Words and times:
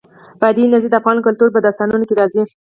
بادي 0.39 0.61
انرژي 0.65 0.87
د 0.89 0.95
افغان 1.01 1.17
کلتور 1.27 1.49
په 1.53 1.59
داستانونو 1.65 2.07
کې 2.09 2.15
راځي. 2.19 2.43